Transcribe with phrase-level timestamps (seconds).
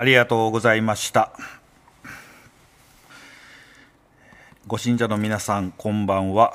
[0.00, 1.30] ありがとうございました。
[4.66, 6.54] ご信者の皆さん、こんばんは。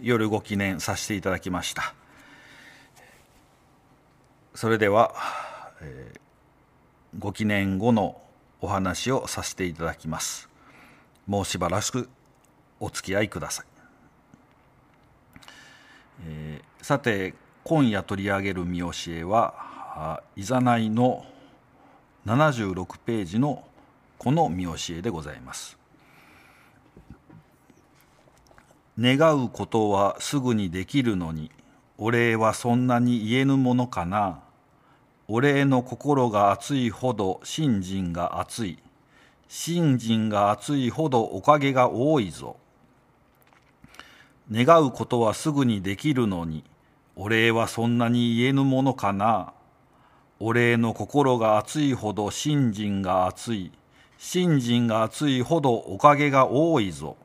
[0.00, 1.94] 夜ご記念させていただきました。
[4.56, 5.14] それでは、
[7.16, 8.20] ご記念後の
[8.60, 10.48] お話をさせていただきます。
[11.28, 12.08] もうしばらく
[12.80, 13.66] お付き合いください。
[16.26, 21.24] えーさて、今夜取り上げる見教えは、いざないの
[22.24, 23.64] 76ページの
[24.18, 25.76] この見教えでございます。
[28.98, 31.50] 願うことはすぐにできるのに、
[31.98, 34.40] お礼はそんなに言えぬものかな。
[35.26, 38.78] お礼の心が熱いほど信心が熱い。
[39.48, 42.56] 信心が熱いほどおかげが多いぞ。
[44.50, 46.62] 願うことはすぐにできるのに、
[47.16, 49.52] お礼はそんなに言えぬものかな。
[50.44, 53.70] お礼の心が熱いほど信心が熱い。
[54.18, 57.16] 信心が熱いほどおかげが多いぞ。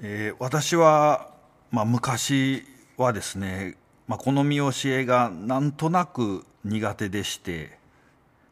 [0.00, 1.30] えー私は、
[1.70, 2.64] まあ、昔
[2.96, 3.76] はですね、
[4.08, 7.78] まあ、この見教えがなんとなく苦手でして、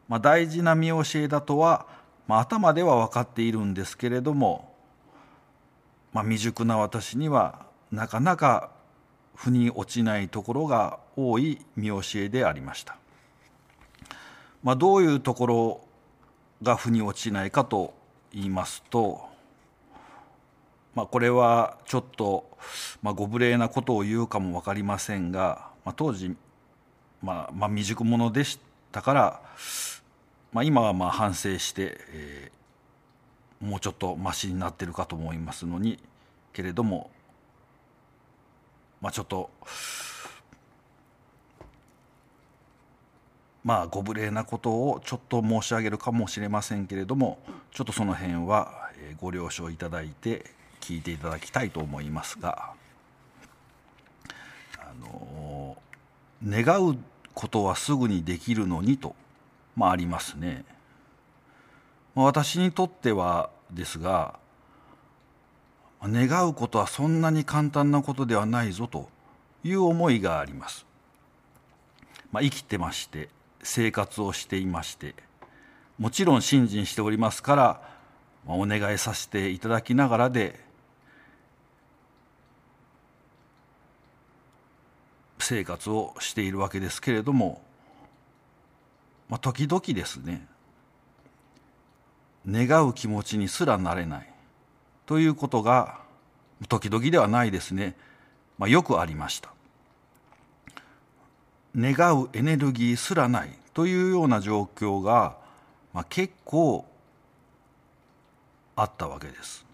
[0.07, 1.89] まあ、大事な見教えだとは、
[2.29, 4.73] まあ、頭では分かっているんですけれども、
[6.13, 8.71] まあ、未熟な私にはなかなか
[9.35, 12.97] 腑に落ちないところが多い見教えでありました。
[14.63, 15.81] まあ、どういうところ
[16.63, 17.95] が腑に落ちないかと
[18.33, 19.23] 言いますと、
[20.95, 22.49] まあ、これはちょっと、
[23.03, 26.37] まあ、ご無礼なことを言うかも分かりませんが、まあ、当時、
[27.23, 28.61] まあまあ、未熟者でし
[28.93, 29.41] たから、
[30.53, 32.63] まあ、今はまあ反省して、えー
[33.63, 35.99] もうちょっとマシになってるかと思いますのに
[36.53, 37.11] けれども、
[39.03, 39.51] まあ、ちょっと
[43.65, 47.39] まあご無礼なことをちょっと申し上げるかもしれませんけれども
[47.73, 48.91] ちょっとその辺は
[49.21, 50.47] ご了承いただいて
[50.81, 52.71] 聞いていただきたいと思いますが
[54.79, 55.77] あの
[56.45, 56.97] 願う
[57.35, 59.15] ことはすぐにできるのにと、
[59.77, 60.65] まあ、ありますね。
[62.15, 64.39] まあ私にとってはですが
[66.09, 69.09] 願うことはそんなに簡単なことではないぞと
[69.63, 70.85] いう思いがあります。
[72.33, 73.29] まあ、生きてまして
[73.63, 75.15] 生活をしていまして
[75.99, 77.83] もちろん信心しておりますから、
[78.47, 80.59] まあお願いさせていただきながらで
[85.39, 87.63] 生活をしているわけですけれども、
[89.29, 90.47] まあ、時々ですね
[92.49, 94.32] 願う気持ちにすらなれない
[95.07, 96.01] ということが
[96.69, 97.97] 時々ではないですね、
[98.59, 99.51] まあ、よくありました。
[101.77, 105.37] 願うエネルギーすらないというような状況が、
[105.95, 106.85] まあ、結構
[108.77, 109.65] あったわけです。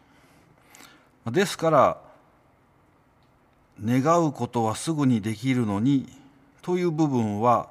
[1.27, 1.99] ですから
[3.85, 6.09] 願うことはすぐにできるのに
[6.63, 7.69] という部分は、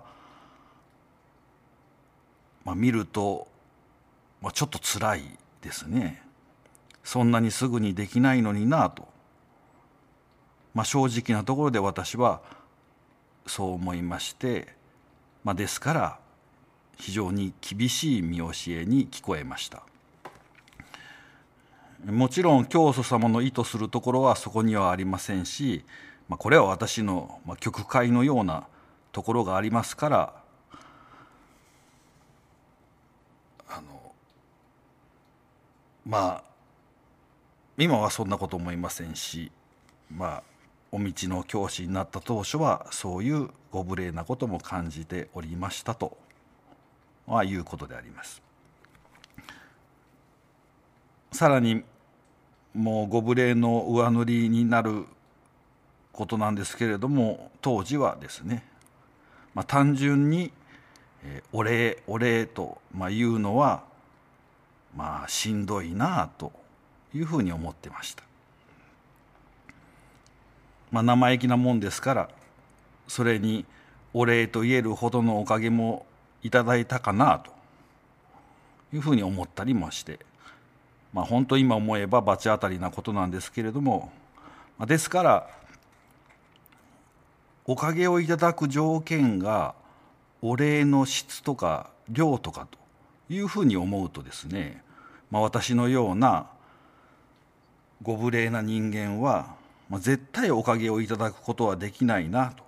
[2.64, 3.48] まあ、見ると
[4.42, 5.22] まあ、ちょっと辛い
[5.62, 6.22] ですね。
[7.08, 9.08] そんなにすぐにできないのになと、
[10.74, 12.42] まあ、正直なところで私は
[13.46, 14.68] そう思いまして、
[15.46, 16.20] まあ、ですから
[16.98, 19.84] 非常に厳しい見教えに聞こえました。
[22.06, 25.86] もちろん教祖様の意図するところはそこにはありませんし、
[26.28, 28.68] まあ、これは私のまあ曲解のような
[29.14, 30.34] ところがありますから
[33.70, 34.12] あの
[36.06, 36.57] まあ
[37.78, 39.52] 今はそんなこと思いませんし
[40.12, 40.44] まあ
[40.92, 46.18] お道の教師になった当初はそういうご無礼なことも感じておりましたと、
[47.28, 48.42] まあ、いうことであります。
[51.34, 51.84] さらに
[52.74, 55.06] もうご無礼の上塗りになる
[56.14, 58.64] ことなんですけれども当時はですね、
[59.54, 60.52] まあ、単純に
[61.24, 63.84] えお礼お礼と、まあ、言うのは
[64.96, 66.52] まあしんどいなあと
[67.18, 68.24] いうふうに思ってました。
[70.92, 72.30] まあ、生意気なもんですから
[73.08, 73.66] それに
[74.14, 76.06] お礼と言えるほどのおかげも
[76.44, 77.52] いただいたかなと
[78.94, 80.20] いうふうに思ったりもして、
[81.14, 84.14] まあ、本当今思えば罰当たりなことなんですけれども、
[84.86, 85.50] ですから
[87.66, 89.76] おかげをいただく条件が
[90.42, 92.78] お礼の質とか量とかと
[93.34, 94.82] いうふうに思うとですね、
[95.32, 96.48] まあ、私のような
[98.02, 99.56] ご無礼な人間は、
[99.90, 102.64] まあ、絶対おかげをいただくことはできないなと。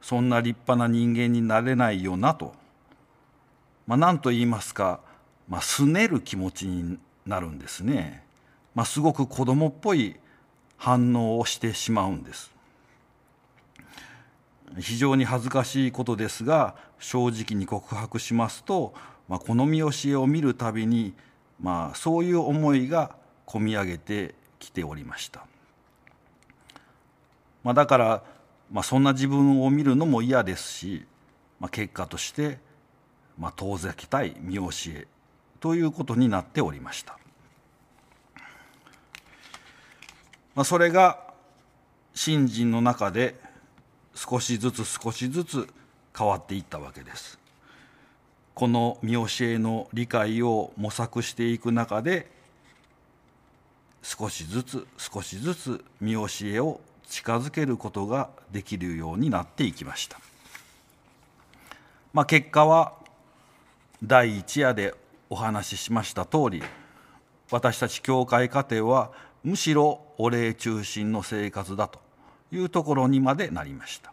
[0.00, 2.54] そんな立派な人間になれないよなと。
[3.86, 5.00] まあ、何と言いますか、
[5.48, 8.24] まあ、すねる気持ちになるんですね、
[8.74, 10.16] まあ、すごく子供っぽい
[10.76, 12.52] 反応をしてしまうんです。
[14.78, 18.94] 非常に恥ずかしいことですが正直に告白しますと、
[19.28, 21.14] まあ、この見教えを見るたびに、
[21.60, 23.14] まあ、そういう思いが
[23.46, 25.46] こみ上げてきておりました、
[27.64, 28.22] まあ、だから、
[28.70, 31.06] まあ、そんな自分を見るのも嫌ですし、
[31.58, 32.58] まあ、結果として、
[33.38, 35.06] まあ、遠ざけたい見教え
[35.60, 37.18] ということになっておりました、
[40.54, 41.20] まあ、それが
[42.14, 43.36] 信心の中で
[44.14, 45.68] 少しずつ少しずつ
[46.16, 47.38] 変わっていったわけです。
[48.54, 52.34] この見教えの理解を模索していく中で
[54.06, 60.20] 少しずつ少しずつ見教えを近づけることができるようになっていきました、
[62.12, 62.92] まあ、結果は
[64.04, 64.94] 第一夜で
[65.28, 66.62] お話ししました通り
[67.50, 69.10] 私たち教会家庭は
[69.42, 71.98] むしろお礼中心の生活だと
[72.52, 74.12] いうところにまでなりました、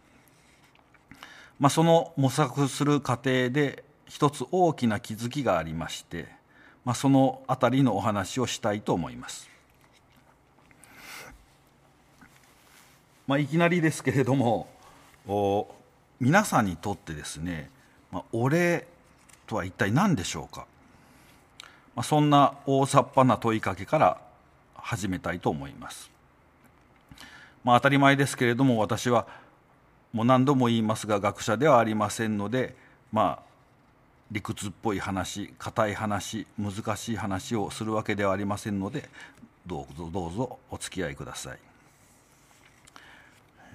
[1.60, 6.26] まあ、その模索する過程で一つ大きな気づきがありまして、
[6.84, 9.53] まあ、その辺りのお話をしたいと思います、
[13.26, 14.68] まあ、いきなりですけれども
[16.20, 17.70] 皆さんにとってですね、
[18.12, 18.86] まあ、お礼
[19.46, 20.66] とは一体何でしょうか、
[21.94, 24.20] まあ、そんな大雑把な問いかけから
[24.74, 26.10] 始めたいと思います
[27.64, 29.26] まあ、当たり前ですけれども私は
[30.12, 32.76] もう何度も言いますが学者ではありませんので
[33.10, 33.54] まあ
[34.30, 39.08] 理屈っぽい話硬い話難しい話をするわけではありませんので
[39.66, 41.73] どうぞどうぞお付き合いください。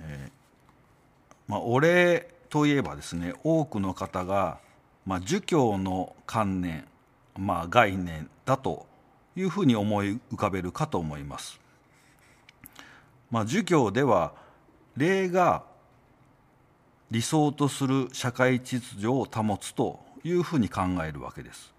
[0.01, 0.31] えー、
[1.47, 4.59] まあ、お礼といえばですね多くの方が、
[5.05, 6.85] まあ、儒教の観念、
[7.37, 8.85] まあ、概念だと
[9.35, 11.59] いうふうに思い浮かべるかと思います。
[13.31, 14.33] まあ、儒教では
[14.97, 15.63] 礼が
[17.11, 21.73] 理想とする社会秩序を保つというふうに考えるわけです。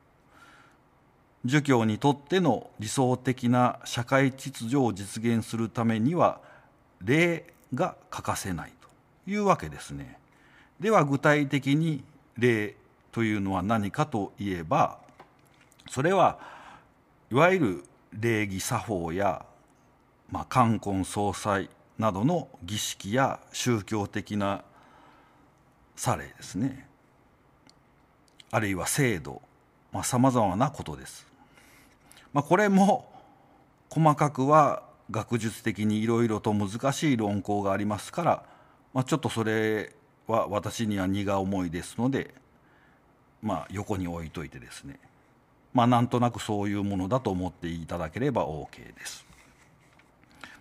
[1.44, 6.40] 儒教にとっての理想的な社会秩序を実現するためには
[7.02, 10.18] 礼が欠かせないというわけですね。
[10.78, 12.02] では具体的に
[12.38, 12.74] 礼
[13.12, 14.98] というのは何かといえば
[15.88, 16.38] それは
[17.30, 17.84] いわゆる
[18.18, 19.44] 礼儀作法や
[20.30, 21.68] まあ、冠婚葬祭
[21.98, 24.62] などの儀式や宗教的な
[25.96, 26.86] 作例ですね
[28.50, 29.42] あるいは制度
[30.04, 31.26] さまざ、まなことです。
[32.32, 33.10] まあ、これも
[33.88, 38.44] 細かくは学術的にいろいろと難しい論考がありますから、
[38.94, 39.94] まあ、ちょっとそれ
[40.26, 42.34] は私には荷が重いですので、
[43.42, 44.98] まあ、横に置いといてですね、
[45.72, 49.26] まあ、なんとなくそういうものだと思っていただければ OK です。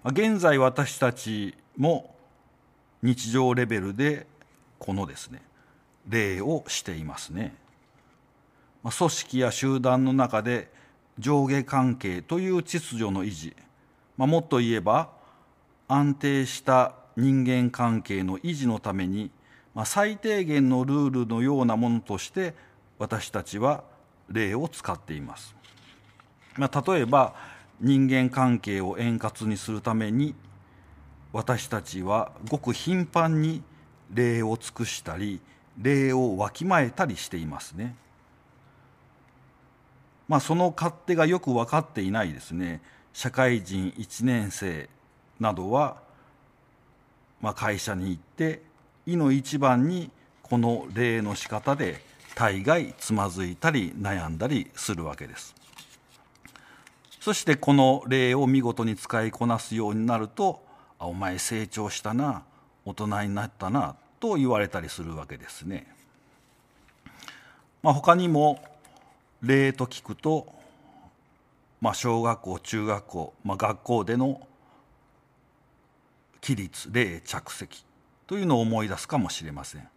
[0.05, 2.15] 現在私たちも
[3.03, 4.27] 日常レベルで
[4.77, 5.41] このですね
[6.07, 7.53] 礼をしていますね
[8.83, 10.71] 組織や集団の中で
[11.19, 13.53] 上下関係という秩序の維持、
[14.19, 15.11] まあ、もっと言えば
[15.88, 19.31] 安定した人間関係の維持のために、
[19.73, 22.53] まあ、最低限のルールのようなものとして
[22.97, 23.85] 私たちは
[24.29, 25.55] 礼を使っています、
[26.57, 27.33] まあ、例えば
[27.79, 30.35] 人間関係を円滑にするために
[31.31, 33.63] 私たちはごく頻繁に
[34.13, 35.39] 礼を尽くしたり
[35.81, 37.95] 礼をわきまえたりしていますね。
[40.27, 42.81] まあその勝手がよく分かっていないですね
[43.13, 44.89] 社会人1年生
[45.39, 45.97] などは、
[47.41, 48.61] まあ、会社に行って
[49.05, 50.11] いの一番に
[50.43, 52.01] この礼の仕方で
[52.35, 55.55] 大概つまずいたり悩んだりするわけです。
[57.19, 60.63] そしてこの礼を見事に使いこなすようになると
[60.97, 62.43] 「あお前成長したな
[62.85, 65.93] 大人になったな」と言われたりするわけですね。
[67.81, 68.61] まあ、他にも
[69.41, 70.53] 礼と聞くと、
[71.81, 74.41] まあ、小学校中学校、まあ、学校での
[76.41, 77.86] 規律礼着席
[78.27, 79.88] というのを思い出すかもしれません。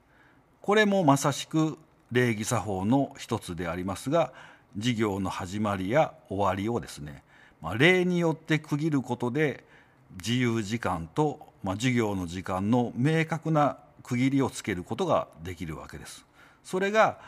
[0.61, 1.77] これもまさしく
[2.12, 4.33] 礼儀作法の一つでありますが
[4.77, 7.23] 事業の始まりや終わりをですね、
[7.61, 9.65] まあ、例によって区切ることで
[10.17, 16.25] 自由時間と、まあ、授業の時間の明確な区切りをつけることができるわけです。
[16.65, 17.19] それが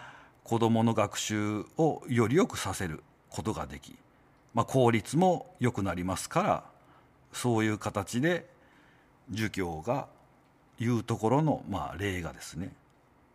[0.43, 3.97] 子どもの学習をより良くさせることができ、
[4.55, 6.65] まあ、効率も良くなりますから
[7.33, 8.49] そういう形で
[9.31, 10.07] 儒教が
[10.79, 12.73] 言うところの、まあ、例がですね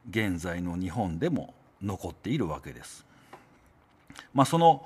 [0.09, 3.05] 現在の日本でも残っているわけです。
[4.33, 4.85] まあ、その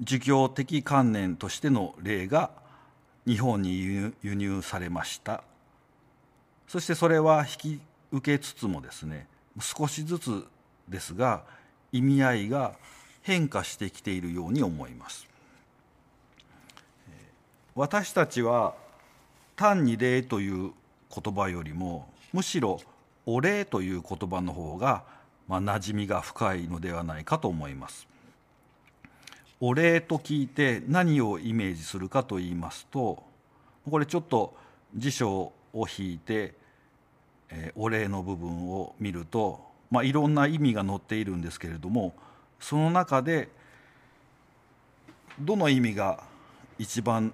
[0.00, 2.50] 儒教的観念としての例が
[3.26, 5.44] 日本に輸入されました
[6.66, 9.26] そしてそれは引き受けつつもですね
[9.60, 10.44] 少しずつ
[10.88, 11.44] ですが
[11.92, 12.74] 意味合いが
[13.22, 15.28] 変化してきているように思います
[17.74, 18.74] 私たちは
[19.56, 20.72] 単に礼という
[21.14, 22.80] 言葉よりもむしろ
[23.24, 25.04] お礼という言葉の方が
[25.48, 28.06] まあ馴染みが深いのではないかと思います。
[29.60, 33.22] お礼と聞いて何をイメージするかと言いますと
[33.88, 34.56] これちょっと
[34.96, 36.54] 辞書を引いて、
[37.48, 42.12] えー、お礼の部分を見ると、まあ、いろんな意味が載っているんですけれども
[42.58, 43.50] その中で
[45.38, 46.24] どの意味が
[46.76, 47.32] 一番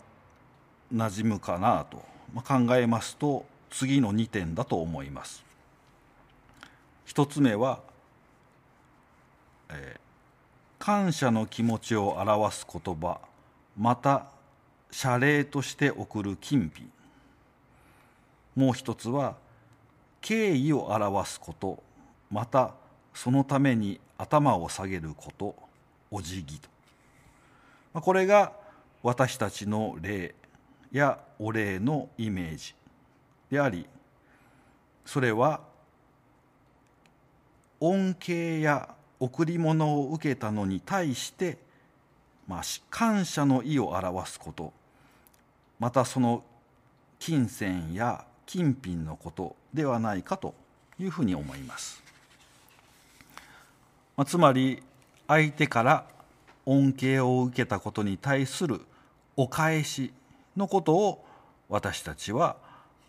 [0.93, 2.05] 馴染むかなと。
[2.43, 5.45] 考えますと次の2点だと思います。
[7.05, 7.81] 一つ目は、
[9.71, 10.09] えー
[10.79, 13.21] 感謝の気持ちを表す言葉
[13.77, 14.27] また
[14.91, 16.91] 謝礼として送る金品。
[18.57, 19.37] もう一つは
[20.21, 21.83] 敬意を表すこと
[22.31, 22.75] また
[23.13, 25.55] そのために頭を下げること
[26.11, 28.01] お辞儀と。
[28.01, 28.53] これが
[29.03, 30.35] 私たちの礼。
[30.93, 32.75] やお礼のイメージ
[33.51, 33.87] であり
[35.05, 35.61] それは
[37.81, 41.59] 恩恵や贈り物を受けたのに対して、
[42.47, 44.73] まあ、感謝の意を表すこと
[45.79, 46.43] またその
[47.19, 50.55] 金銭や金品のことではないかと
[50.99, 52.03] いうふうに思います。
[54.17, 54.83] まあ、つまり
[55.29, 56.07] 相手から
[56.67, 58.81] 恩恵を受けたことに対する
[59.37, 60.13] お返し
[60.59, 61.25] のことを
[61.69, 62.57] 私たちは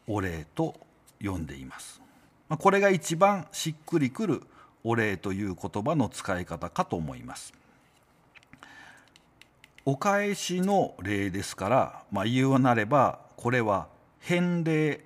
[0.08, 0.76] お礼と
[1.22, 2.02] 呼んでいます。
[2.48, 4.42] これが一番しっくりくる
[4.84, 7.54] お礼という言葉の使い方かと思います。
[9.86, 13.88] お返しの礼ですから、まあ、言うなればこれは
[14.20, 15.02] 返礼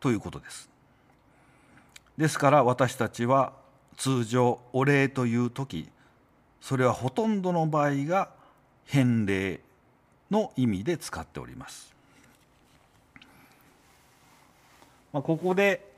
[0.00, 0.68] ということです。
[2.16, 3.52] ですから私たちは
[3.96, 5.88] 通常お礼という時
[6.60, 8.30] それはほとんどの場合が
[8.84, 9.60] 返礼
[10.30, 11.94] の意味で使っております。
[15.12, 15.90] まあ、ここで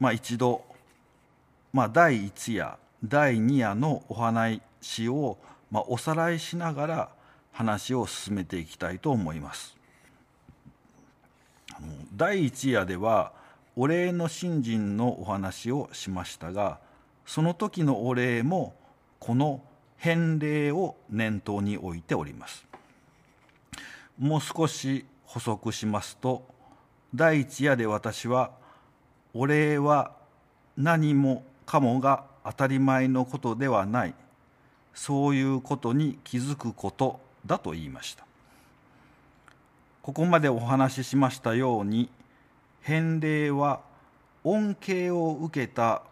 [0.00, 0.62] まあ、一度、
[1.72, 5.36] まあ、第1夜第2夜のお話を、
[5.70, 7.08] まあ、おさらいしながら
[7.52, 9.76] 話を進めていきたいと思います。
[12.16, 13.32] 第1夜では
[13.76, 16.80] お礼の信心のお話をしましたが
[17.24, 18.74] その時のお礼も
[19.20, 19.62] この
[19.98, 22.64] 返礼を念頭に置いております。
[24.18, 26.46] もう少し補足しますと
[27.14, 28.50] 第一夜で私は
[29.34, 30.12] お礼は
[30.76, 34.14] 何もかもが当たり前のことではない。
[34.94, 38.26] そういうことに気づくことだと言いました。
[40.02, 42.08] ここまでお話ししましたように
[42.80, 43.80] 返礼は
[44.42, 46.02] 恩恵を受けた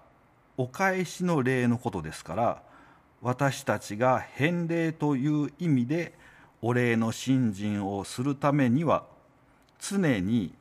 [0.58, 2.62] お返しの礼のことですから
[3.26, 6.14] 私たちが返礼という意味で
[6.62, 9.02] お礼の信心をするためには
[9.80, 10.54] 常に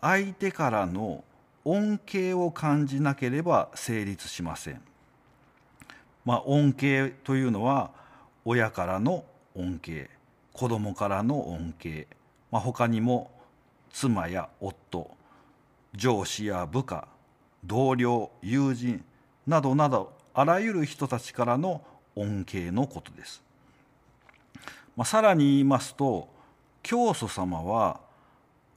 [0.00, 1.24] 相手からの
[1.64, 4.80] 恩恵を感じなければ成立しません。
[6.24, 7.90] まあ、恩恵というのは
[8.44, 9.24] 親からの
[9.56, 10.08] 恩恵
[10.52, 12.06] 子供からの恩恵、
[12.52, 13.32] まあ、他にも
[13.92, 15.10] 妻や夫
[15.96, 17.08] 上司や部下
[17.64, 19.04] 同僚友人
[19.48, 21.82] などなどあらゆる人たちからの
[22.16, 23.42] 恩恵のことです。
[24.96, 26.28] まあ、さらに言いますと
[26.82, 28.00] 教祖様は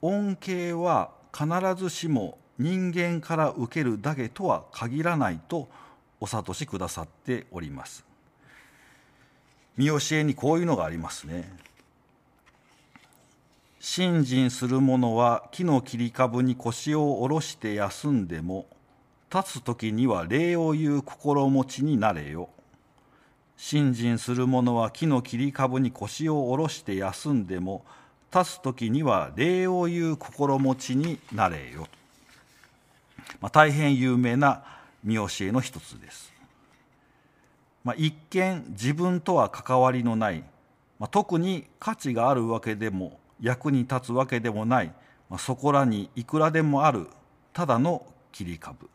[0.02, 5.68] 恩恵は必ずしも人間から受けるだけとは限らないと
[6.20, 8.04] お諭しくださっております。
[9.76, 11.52] 見教えにこういうのがありますね。
[13.78, 18.66] 信心する者は木の切り株に腰を下ろして休んでも
[19.32, 22.48] 立つ時には礼を言う心持ちになれよ。
[23.58, 27.84] 信心する者は木の切り株に腰を下ろして休んでも
[28.32, 31.88] 立つ時には礼を言う心持ちになれよ。
[33.40, 34.62] まあ、大変有名な
[35.02, 36.32] 見教えの一つです。
[37.82, 40.44] まあ、一見自分とは関わりのない、
[41.00, 44.92] まあ、特に価値があるわけでも役に立つわけでもない、
[45.28, 47.08] まあ、そこらにいくらでもある。
[47.52, 48.88] ただの切り株。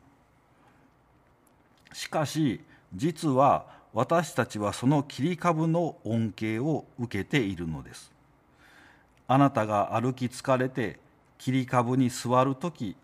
[1.92, 2.62] しかし
[2.96, 8.12] 実は私たちはその切り株の恩恵を受けているのです。
[9.28, 11.00] あなたが歩き疲れて
[11.38, 12.96] 切り株に座る時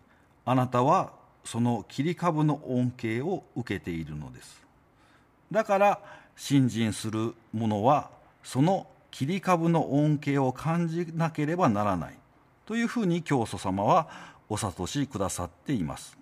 [0.44, 1.12] あなたは
[1.44, 4.62] その切り株の恩恵を受けているのです。
[5.50, 6.00] だから
[6.36, 8.10] 信心する者は
[8.42, 12.14] その切り株の恩恵を感じなければならない。
[12.66, 14.08] というふうに教祖様は
[14.48, 16.16] お諭しくださっています。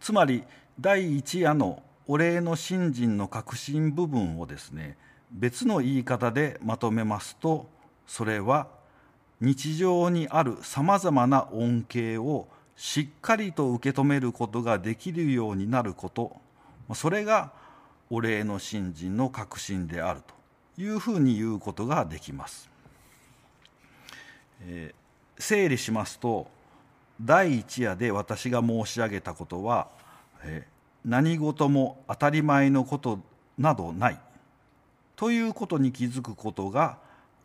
[0.00, 0.44] つまり
[0.80, 4.96] 第一夜のお礼の信心の核心部分をですね
[5.30, 7.68] 別の言い方でまとめますと
[8.06, 8.68] それは
[9.40, 12.46] 日常にあるさまざまな恩恵を
[12.76, 16.36] しっかりと受け止めることができるようになること
[16.94, 17.52] それが
[18.10, 20.20] お礼の信心の核心である
[20.76, 22.68] というふうに言うことができます。
[24.66, 26.48] えー、整理しますと
[27.20, 29.88] 第一夜で私が申し上げたことは、
[30.42, 30.73] えー、
[31.04, 33.20] 何事も当たり前のこと
[33.58, 34.18] などない。
[35.16, 36.98] ということに気づくことが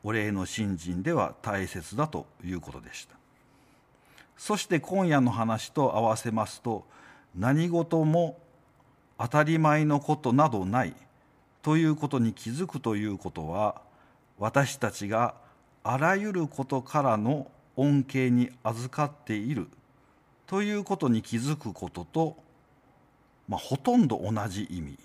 [0.03, 3.15] お礼の信心では大切だということでした。
[4.37, 6.85] そして今夜の話と合わせますと
[7.35, 8.39] 何事も
[9.17, 10.95] 当たり前のことなどない。
[11.61, 13.81] ということに気づくということは
[14.37, 15.35] 私たちが
[15.83, 19.67] あらゆることからの恩恵に預かっている。
[20.47, 22.37] ということに気づくことと、
[23.49, 24.97] まあ、ほとんど同じ意味、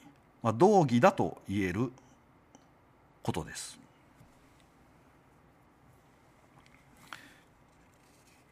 [0.42, 1.90] まあ、同義だと言える
[3.22, 3.78] ことです。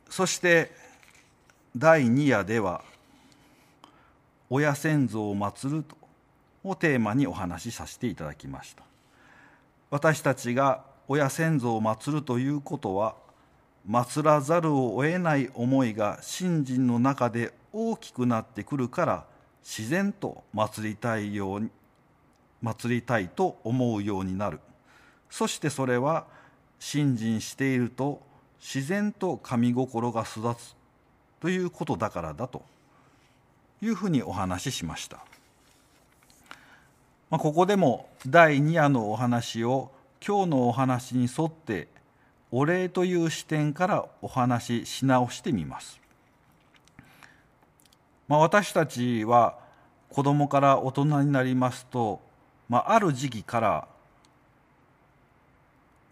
[0.08, 0.72] そして
[1.76, 2.82] 第2夜では
[4.50, 5.96] 「親先祖を祀る」と
[6.64, 8.84] をテーマにお話しさせていただきました
[9.90, 13.16] 私たちが親先祖を祀るということは
[13.88, 19.31] 祀らざるを得ない思いが信心の中で大きくなってくるから
[19.62, 21.70] 自然と祀りたいように
[22.60, 24.60] 祭りたいと思うようになる。
[25.30, 26.26] そしてそれは
[26.78, 28.20] 信心していると
[28.60, 30.76] 自然と神心が育つ
[31.40, 32.62] ということだからだと
[33.80, 35.18] いうふうにお話ししました、
[37.30, 39.90] まあ、ここでも第2夜のお話を
[40.24, 41.88] 今日のお話に沿って
[42.50, 46.01] お礼という視点からお話しし直してみます、
[48.28, 49.58] まあ、私たちは
[50.08, 52.20] 子供から大人になりますと、
[52.68, 53.88] まあ、ある時期から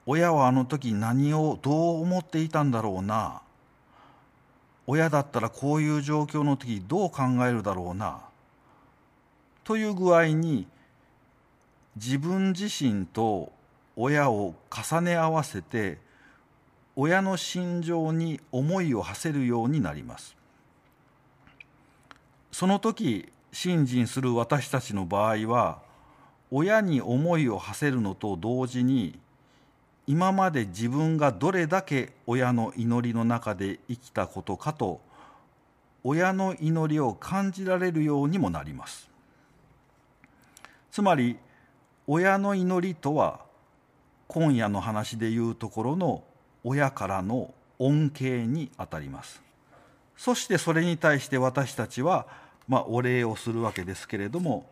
[0.06, 3.42] 親はあの時何をどう思っていたんだろうな
[4.86, 8.20] 親だったらこういう状況の時どう考えるだろうな
[9.62, 10.66] という具合に
[11.96, 13.52] 自分自身と
[13.94, 15.98] 親を重ね合わせて
[16.96, 20.39] 親の心情に思いを馳せるようになります。
[22.52, 25.78] その時信心する私たちの場合は
[26.50, 29.18] 親に思いを馳せるのと同時に
[30.06, 35.00] 今まで自分がどれだけ親の祈りの中で生きたことかと
[36.02, 39.08] 親の祈りを感じられるようにもなります。
[40.90, 41.36] つまり
[42.06, 43.40] 親の祈りとは
[44.26, 46.24] 今夜の話でいうところの
[46.64, 49.49] 親からの恩恵にあたります。
[50.20, 52.26] そしてそれに対して私たちは、
[52.68, 54.68] まあ、お礼をするわけですけれども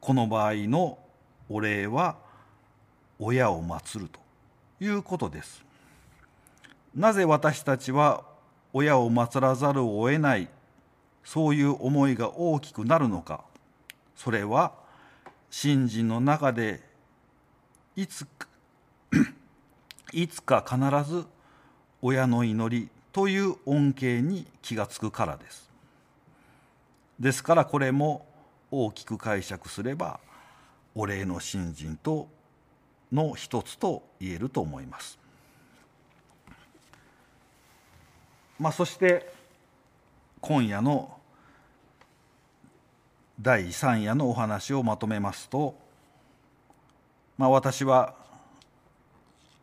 [0.00, 0.98] この場合の
[1.50, 2.16] お礼は
[3.18, 4.18] 親を祀ると
[4.82, 5.62] いうことです。
[6.94, 8.24] なぜ私たちは
[8.72, 10.48] 親を祀らざるを得ない
[11.22, 13.44] そういう思いが大きくなるのか。
[14.16, 14.72] それは
[15.50, 16.80] 信心の中で
[17.94, 18.48] いつか
[20.14, 21.26] いつか必ず
[22.00, 25.70] 親の祈りという恩恵に気がつくからです
[27.18, 28.26] ですからこれも
[28.70, 30.20] 大きく解釈すれば
[30.94, 32.28] お礼の信心と
[33.12, 35.18] の一つと言えると思います。
[38.58, 39.32] まあ、そして
[40.40, 41.16] 今夜の
[43.40, 45.76] 第3夜のお話をまとめますと、
[47.36, 48.14] まあ、私は、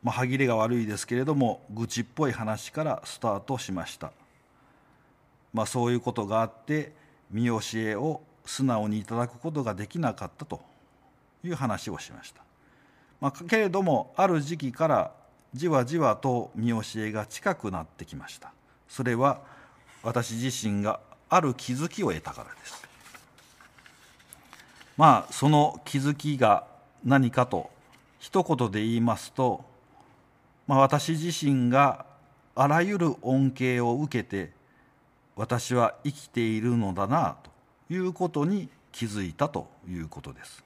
[0.03, 4.11] まあ、歯切れが悪いですけれども愚痴っぽい話からスタートしました、
[5.53, 6.93] まあ、そういうことがあって
[7.29, 10.61] 見教えを素直にいただくことができなかったと
[11.43, 12.41] いう話をしました。
[13.19, 15.11] まあ、けれどもある時期から
[15.53, 18.51] じわじわと見教えが近くなってきました。
[18.87, 19.41] それは
[20.03, 22.83] 私自身がある気づきを得たからです。
[24.97, 26.65] まあその気づきが
[27.03, 27.69] 何かと
[28.19, 29.63] 一言で言いますと、
[30.67, 32.05] まあ、私自身が
[32.55, 34.51] あらゆる恩恵を受けて
[35.35, 40.63] 私は生きているのだなということに気づいたということです。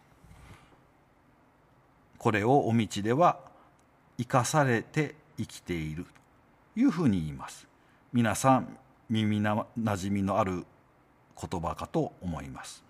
[2.17, 3.39] これをお道では
[4.17, 6.05] 生かされて生きている
[6.73, 7.67] というふうに言います。
[8.11, 8.77] 皆さん
[9.09, 10.65] 耳なじみのある
[11.39, 12.83] 言葉かと思います。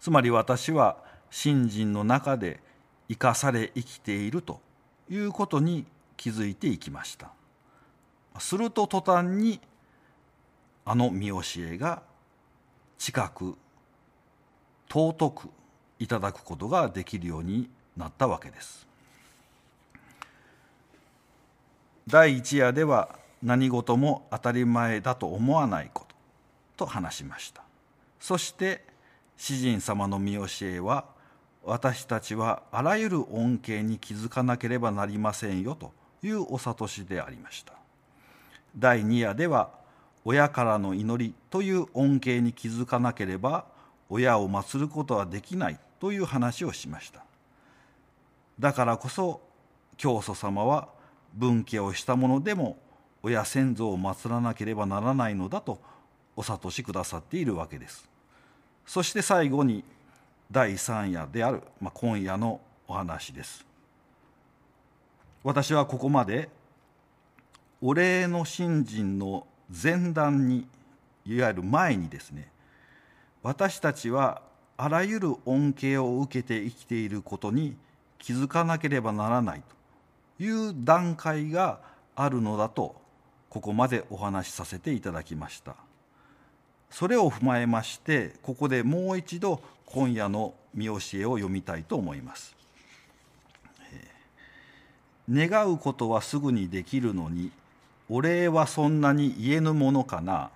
[0.00, 0.96] つまり私は
[1.30, 2.60] 信心の中で
[3.08, 4.60] 生かされ生きていると
[5.10, 5.84] いうことに
[6.16, 7.30] 気づいていきました。
[8.38, 9.60] すると途端に
[10.84, 12.02] あの見教えが
[12.98, 13.56] 近く
[14.88, 15.48] 尊く
[15.98, 18.86] いただくことができるようになったわけです。
[22.06, 26.04] 第一夜では何事も当たり前だと思わないこ
[26.76, 27.62] とと話しました。
[28.20, 28.84] そして
[29.36, 31.04] 詩人様の見教えは
[31.66, 37.72] 私たちはあらゆる恩恵に気づかなければなりませんよというお諭しでありました。
[38.76, 39.70] 第2夜では
[40.24, 43.66] 親からの祈りという恩恵に気づかなければ
[44.08, 47.24] 親を祀ることはできないという話をしました。
[48.58, 49.40] だからこそ
[49.96, 50.88] 教祖様は
[51.34, 52.76] 分家をしたものでも
[53.22, 55.80] 親先祖を祀らなければならないのだと
[56.36, 58.08] お諭しくださっているわけです。
[58.86, 59.82] そして最後に
[60.50, 63.64] 第3夜である、まあ、今夜のお話です。
[65.42, 66.48] 私はここまで
[67.82, 70.66] お礼の信心の前段に
[71.26, 72.48] いわゆる前にですね
[73.42, 74.40] 私たちは
[74.78, 77.76] あらゆる恩恵を受けて生きていることに
[78.18, 79.62] 気づかなければならない
[80.38, 81.80] という段階が
[82.16, 82.96] あるのだと
[83.50, 85.76] ここまでお話しさせていただきました。
[86.94, 92.54] それを踏まえましてここでもう一度今夜の見教えを読みたいと思います。
[95.28, 97.50] 願うことはすぐにできるのに
[98.08, 100.50] お礼はそんなに言えぬものかな。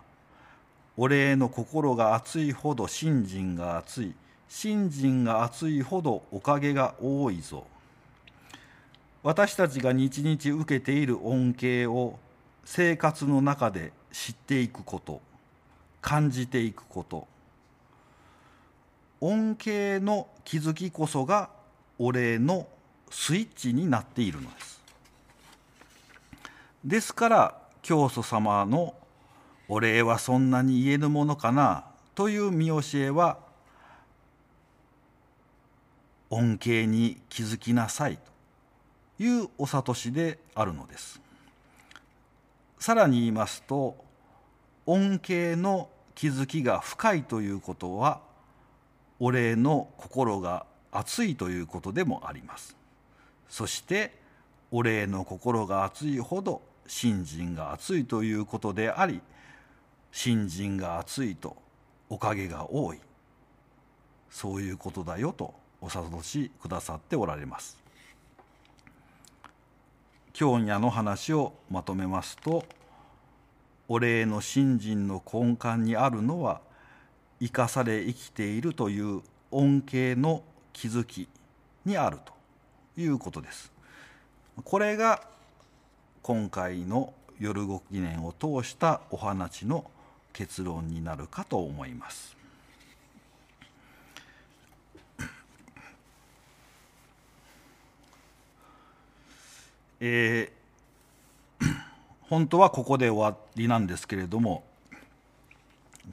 [0.96, 4.14] お礼の心が熱いほど信心が熱い。
[4.48, 7.66] 信心が熱いほどおかげが多いぞ。
[9.24, 12.16] 私たちが日々受けている恩恵を
[12.64, 15.26] 生活の中で知っていくこと。
[16.00, 17.26] 感じていくこと。
[19.20, 21.50] 恩恵の気づきこそが
[21.98, 22.68] お礼の
[23.10, 24.80] スイッチになっているのです。
[26.84, 28.94] ですから教祖様の
[29.68, 31.84] 「お礼はそんなに言えぬものかな」
[32.14, 33.38] という見教えは
[36.30, 38.18] 恩恵に気づきなさい
[39.16, 41.20] というお諭しであるのです。
[42.78, 44.07] さらに言いますと
[44.88, 48.22] 恩恵の気づきが深いということは
[49.20, 52.74] お礼の心が熱いということでもあります。
[53.50, 54.18] そして
[54.70, 59.20] お礼の心が熱いほど信心が熱いということであり
[60.10, 61.54] 信心が熱いと
[62.08, 62.98] おかげが多い。
[64.30, 67.76] そういうことだよとお諭しくださっておられます。
[70.32, 72.64] 今夜の話をまとめますと
[73.88, 76.60] お礼の信心の根幹にあるのは
[77.40, 81.26] 生かされ生きているという恩恵の気づき
[81.84, 82.32] にあると
[83.00, 83.72] いうことです。
[84.64, 85.22] これが
[86.22, 89.90] 今回の夜ご記念を通したお話の
[90.32, 92.36] 結論になるかと思います。
[100.00, 100.57] えー、
[102.28, 104.64] 本当はここで終わりなんですけれども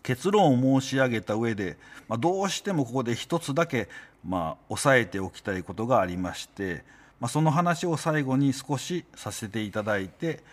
[0.03, 3.87] 結論を申し上げた上で、まあ、どうしてもここで一つだけ、
[4.27, 6.83] まあ、押さえておきたいことがありまして、
[7.19, 10.43] まあ、その話を最後に少しさせていただいて、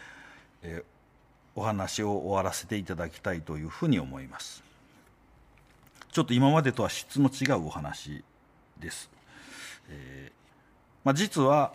[0.63, 0.85] え、
[1.57, 4.63] お話を終わらせていただきたいというふうに思います。
[6.13, 8.23] ちょっと今までとは質の違うお話
[8.79, 9.09] です、
[9.89, 10.33] えー
[11.05, 11.73] まあ、実は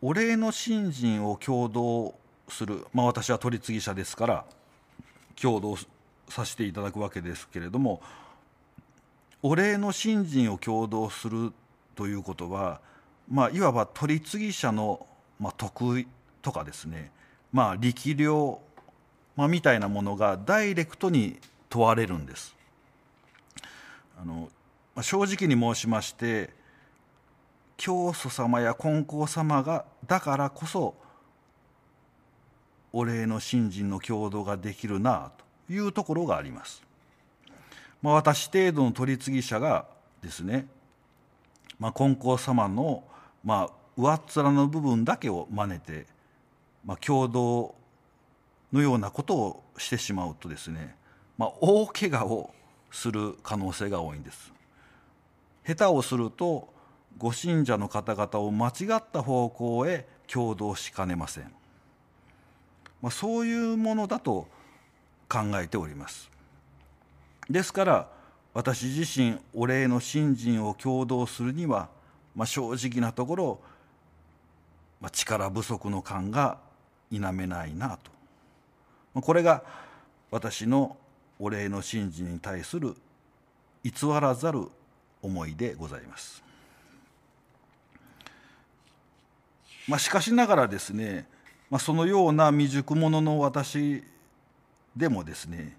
[0.00, 2.14] お礼の信心を共同
[2.48, 4.44] する、まあ、私は取り次ぎ者ですから
[5.40, 5.76] 共同
[6.28, 8.00] させていただくわけですけれども
[9.42, 11.52] お礼の信心を共同する
[11.94, 12.80] ということは、
[13.30, 15.06] まあ、いわば取り次ぎ者の、
[15.38, 16.06] まあ、得意
[16.42, 17.10] とかですね、
[17.52, 18.60] まあ、力量、
[19.36, 22.56] まあ、みたいなものがダイレクトに問われるんです。
[24.18, 24.48] あの
[25.02, 26.50] 正直に申しまして
[27.76, 30.94] 教祖様や金光様がだからこそ
[32.92, 35.30] お礼の信心の共同ができるな
[35.66, 36.82] というところがあります。
[38.02, 39.86] まあ、私程度の取り次ぎ者が
[40.22, 40.66] ですね、
[41.78, 43.02] まあ、金光様の、
[43.44, 46.06] まあ、上っ面の部分だけを真似て、
[46.84, 47.74] まあ、共同
[48.72, 50.94] のようなことをしてしまうとですね、
[51.38, 52.50] まあ、大怪我を
[52.90, 54.52] する可能性が多いんです。
[55.66, 56.72] 下手をすると
[57.18, 61.52] ご信者の方々を間違った方向へ共同しかねません、
[63.02, 64.46] まあ、そういうものだと
[65.28, 66.30] 考えております
[67.50, 68.08] ですから
[68.54, 71.88] 私自身お礼の信心を共同するには、
[72.34, 73.60] まあ、正直なところ、
[75.00, 76.58] まあ、力不足の感が
[77.10, 78.10] 否めないなと、
[79.14, 79.62] まあ、これが
[80.30, 80.96] 私の
[81.38, 82.96] お礼の信心に対する
[83.84, 84.68] 偽らざる
[85.22, 86.42] 思いでございます。
[89.86, 91.26] まあ、しかしながらですね、
[91.70, 94.02] まあ、そのような未熟者の私
[94.96, 95.76] でもですね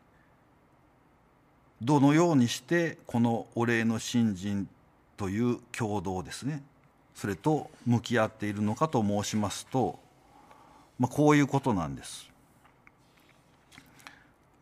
[1.82, 4.67] どのようにしてこのお礼の信心
[5.15, 6.63] という共同ですね
[7.15, 9.97] それと向き合っているのかと申しますと、
[11.00, 12.30] まあ、こういうことなんです。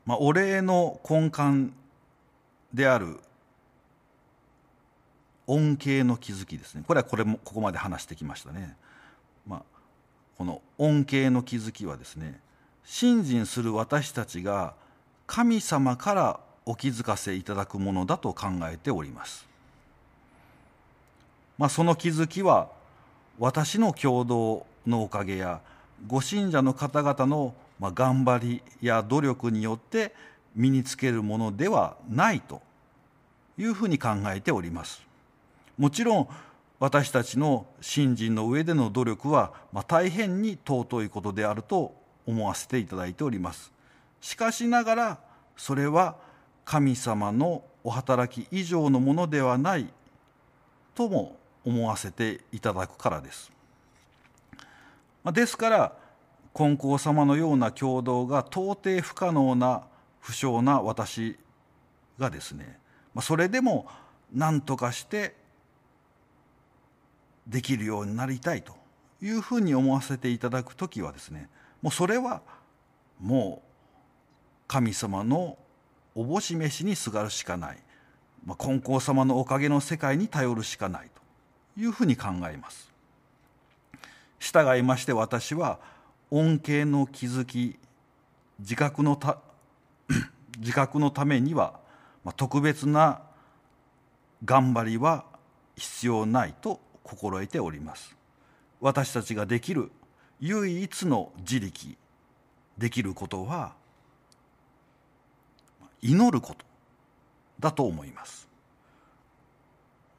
[0.05, 1.73] まあ、お礼の根幹
[2.73, 3.19] である
[5.47, 8.77] 恩恵の気づきですねこれはこれもここまで話してきましたね。
[9.45, 9.63] まあ、
[10.37, 12.39] この恩恵の気づきはですね
[12.83, 14.73] 信心する私たちが
[15.27, 19.45] 神様からお気づかせいただくものだと考えております。
[21.57, 22.69] まあ、その気づきは
[23.39, 25.61] 私の共同のおかげや
[26.07, 30.13] ご信者の方々の頑張りや努力によって
[30.55, 32.61] 身につけるものではないと
[33.57, 35.01] いうふうに考えております。
[35.77, 36.27] もちろん
[36.85, 41.95] 私たちの信心の上での努力は、まあ、大変に尊いことであると
[42.27, 43.73] 思わせていただいております。
[44.21, 45.19] しかしながら
[45.57, 46.15] それは
[46.63, 49.87] 神様のお働き以上のものではない
[50.93, 53.51] とも思わせていただくからです。
[55.33, 55.93] ですから
[56.53, 59.81] 金光様のような共同が到底不可能な
[60.19, 61.39] 不詳な私
[62.19, 62.77] がですね
[63.23, 63.87] それでも
[64.31, 65.44] 何とかして
[67.47, 68.73] できるようになりたいと
[69.21, 71.49] いうふうに思わせていただく時はですね
[71.81, 72.41] もうそれは
[73.19, 73.67] もう
[74.67, 75.57] 神様の
[76.15, 77.77] おぼし飯にすがるしかない、
[78.45, 82.91] まあ、金光様のおかげの世界に頼るしかないというふうに考えます。
[84.39, 85.79] 従いまして私は
[86.31, 87.77] 恩恵の気づき
[88.59, 89.39] 自覚のた
[90.59, 91.79] 自覚のためには、
[92.23, 93.21] まあ、特別な
[94.43, 95.25] 頑張りは
[95.75, 98.15] 必要ないと心得ております。
[98.81, 99.91] 私たちができる
[100.41, 101.95] 唯一の自力
[102.77, 103.73] できることは
[106.01, 106.65] 祈ること
[107.59, 108.47] だと思います。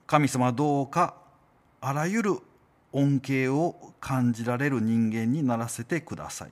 [0.07, 1.15] 神様どうか
[1.81, 2.39] あらゆる
[2.93, 6.51] 恩恵を感じられる人間にならせてください。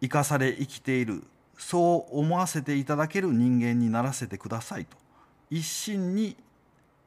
[0.00, 1.22] 生かされ生きている
[1.58, 4.96] そう思わせていただける人間にならせてくださいと
[5.48, 6.36] 一心に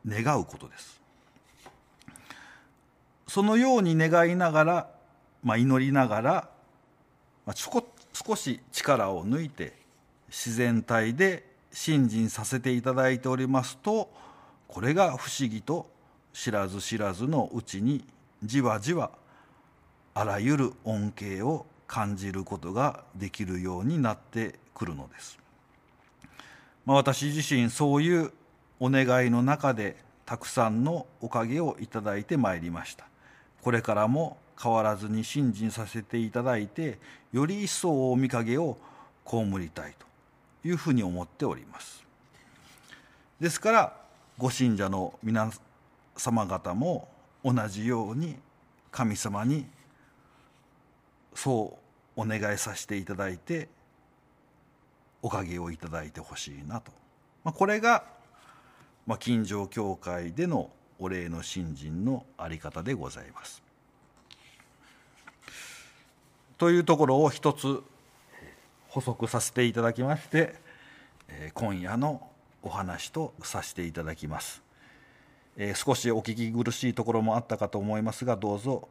[0.07, 1.04] 願うことです。
[3.27, 4.87] そのように願いながら、
[5.43, 6.49] まあ、祈りながら、
[7.45, 9.73] まあ、ちょこ少し力を抜いて
[10.29, 14.09] 自然体で信心させていただいておりますと
[14.67, 15.89] これが不思議と
[16.33, 18.05] 知らず知らずのうちに
[18.43, 19.11] じわじわ
[20.13, 25.37] あらゆる恩恵を感じることができるようになってくるのです。
[26.85, 28.31] まあ、私自身そういう
[28.79, 33.07] お願いの中でたくさんのおかげをいただいてまいりました。
[33.65, 36.99] これからも変わらずに信心させていただいて
[37.33, 38.77] より一層お見影を
[39.25, 42.05] 被りたいというふうに思っております。
[43.39, 43.97] ですから
[44.37, 45.49] ご信者の皆
[46.15, 47.07] 様方も
[47.43, 48.35] 同じように
[48.91, 49.65] 神様に
[51.33, 51.75] そ
[52.15, 53.67] うお願いさせていただいて
[55.23, 56.91] おかげをいただいてほしいなと、
[57.43, 58.03] まあ、これが、
[59.07, 63.61] まあ、近所教会でのお礼の信心のあり方でございます。
[66.57, 67.83] というところを一つ
[68.89, 70.55] 補足させていただきまして
[71.53, 72.29] 今夜の
[72.63, 74.63] お話とさせていただきます。
[75.57, 78.89] え、少しお聞き苦しいところもあったかと思いますがどうぞ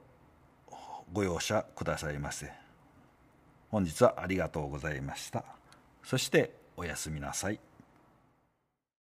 [1.12, 2.50] ご容赦くださいませ
[3.70, 5.44] 本日はありがとうございました
[6.02, 7.60] そしておやすみなさい